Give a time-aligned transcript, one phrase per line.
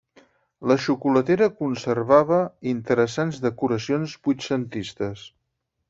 [0.69, 2.39] La xocolatera conservava
[2.73, 5.33] interessants decoracions vuitcentistes.